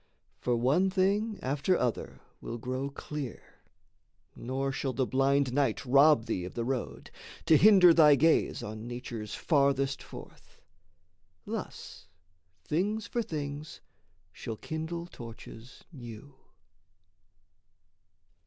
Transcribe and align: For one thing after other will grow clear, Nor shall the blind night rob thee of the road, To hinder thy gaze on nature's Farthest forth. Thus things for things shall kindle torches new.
For 0.39 0.55
one 0.55 0.89
thing 0.89 1.37
after 1.43 1.77
other 1.77 2.21
will 2.41 2.57
grow 2.57 2.89
clear, 2.89 3.59
Nor 4.35 4.71
shall 4.71 4.93
the 4.93 5.05
blind 5.05 5.53
night 5.53 5.85
rob 5.85 6.25
thee 6.25 6.43
of 6.43 6.55
the 6.55 6.65
road, 6.65 7.11
To 7.45 7.55
hinder 7.55 7.93
thy 7.93 8.15
gaze 8.15 8.63
on 8.63 8.87
nature's 8.87 9.35
Farthest 9.35 10.01
forth. 10.01 10.59
Thus 11.45 12.07
things 12.63 13.05
for 13.05 13.21
things 13.21 13.79
shall 14.33 14.57
kindle 14.57 15.05
torches 15.05 15.83
new. 15.93 16.33